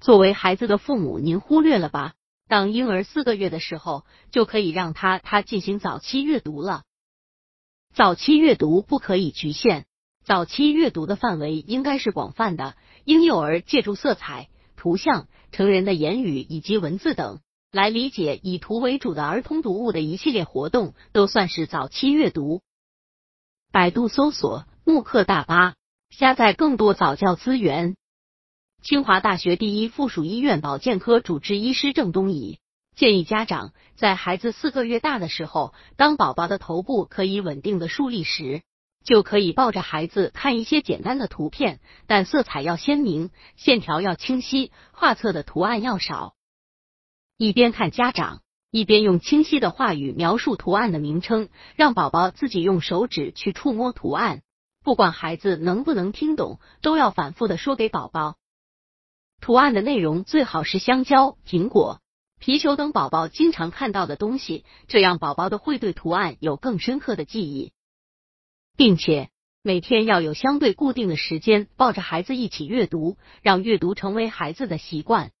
[0.00, 2.14] 作为孩子的父母，您忽略了吧？
[2.48, 6.82] 当婴儿四个月的时候，就可以让他他进行早期阅读了。
[7.94, 9.84] 早期阅读不可以局限，
[10.24, 12.76] 早期阅读的范围应该是广泛的。
[13.04, 17.40] 婴幼儿借助色彩、图像、成人的言语以及文字等
[17.70, 22.62] 来理解以图为主的儿童读物的一系列活动，都算是早期阅读。
[23.70, 25.74] 百度搜索慕课大巴，
[26.08, 27.96] 下载更多早教资源。
[28.82, 32.58] 清华大学第一附属医院保健科主治医师郑东乙
[32.96, 38.62] 建议家长，在孩子四个月大的时候，当宝宝的头部可以稳定的竖立时，
[39.04, 46.34] 就可以抱着孩子看一些简单的图片，但色彩要鲜明，线条要清晰，画册的图案要少。
[47.36, 48.40] 一边看家长。
[48.72, 54.42] 一边用清晰的话语描述图案的名称，让宝宝自己用手指去触摸图案。
[54.84, 58.36] 不管孩子能不能听懂，都要反复的说给宝宝。
[59.40, 62.00] 图案的内容最好是香蕉、苹果、
[62.38, 67.72] 皮球等宝宝经常看到的东西，这样宝宝的会对图案有更深刻的记忆，
[68.76, 69.30] 并且
[69.62, 75.32] 每天要有相对固定的时间抱着孩子一起阅读，让阅读成为孩子的习惯。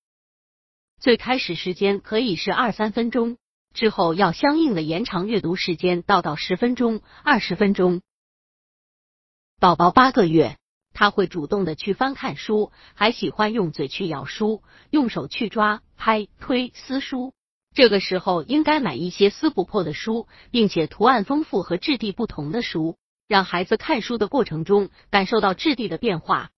[0.98, 3.38] 最开始时间可以是二三分钟，
[3.72, 8.02] 之后要相应的延长阅读时间到到十分钟、二十分钟。
[9.58, 10.58] 宝宝八个月，
[11.00, 17.32] 他会主动的去翻看书，还喜欢用嘴去咬书，用手去抓、拍、推、撕书。
[17.74, 26.50] 这个时候应该买一些撕不破的书，并且图案丰富和质地不同的书，让孩子看书的过程中感受到质地的变化。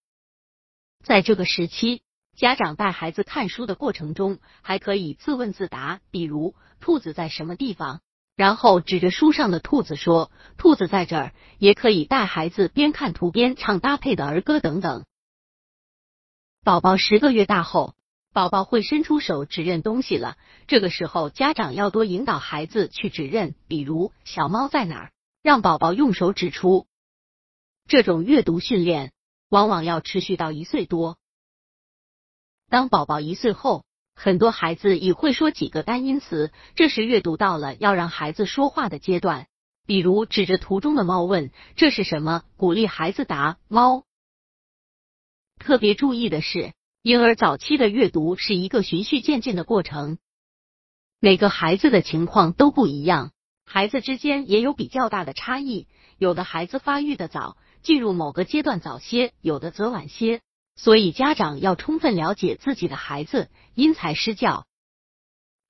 [1.05, 2.03] 在这个时期。
[2.35, 8.01] 家长带孩子看书的过程中，还可以自问自答，比如兔子在什么地方，
[8.37, 11.33] 然后指着书上的兔子说兔子在这儿。
[11.59, 15.05] 也可以带孩子边看图边唱搭配的儿歌等等。
[16.65, 17.95] 宝宝十个月大后，
[18.33, 26.89] 宝宝会伸出手指认东西了，这个时候家长要多引导孩子去指认，比如小猫在哪儿，让宝宝用手指出。
[27.87, 29.13] 这种阅读训练
[29.49, 31.17] 往往要持续到一岁多。
[32.69, 39.47] 当宝宝一岁后，很多孩子已会说几个单音词，这时阅读到了要让孩子说话的阶段。
[39.85, 44.05] 比如指着图中的猫问：“这是什么？”鼓励孩子答：“猫。”
[45.59, 50.19] 特别注意的是，婴儿早期的阅读是一个循序渐进的过程，
[51.19, 53.33] 每个孩子的情况都不一样，
[53.65, 55.89] 孩子之间也有比较大的差异。
[56.17, 60.43] 有的孩子发育的早，进入某个阶段早些，有的则晚些。
[60.75, 64.67] 所以，家长要充分了解自己的孩子，因材施教，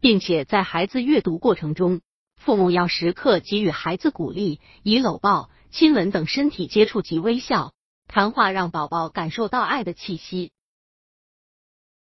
[0.01, 2.01] 并且在孩子阅读过程中，
[2.37, 7.73] 父母要时刻给予孩子鼓励，以搂抱、亲吻等身体接触及微笑、
[8.07, 10.53] 谈话，让宝宝感受到爱的气息。